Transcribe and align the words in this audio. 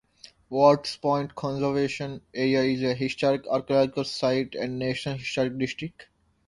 Ward's 0.49 0.97
Point 0.97 1.35
Conservation 1.35 2.21
Area 2.33 2.63
is 2.63 2.81
a 2.81 2.95
historic 2.95 3.45
archaeological 3.45 4.03
site 4.03 4.55
and 4.55 4.79
national 4.79 5.17
historic 5.19 5.59
district. 5.59 6.07